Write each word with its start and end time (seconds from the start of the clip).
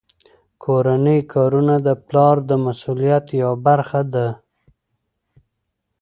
کورني 0.63 1.17
کارونه 1.33 1.75
د 1.87 1.89
پلار 2.07 2.35
د 2.49 2.51
مسؤلیت 2.65 3.25
یوه 3.41 3.55
برخه 3.67 4.01
ده. 4.13 4.27